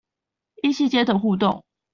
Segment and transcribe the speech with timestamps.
[0.63, 1.63] 異性間的互動